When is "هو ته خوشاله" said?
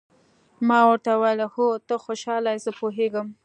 1.53-2.49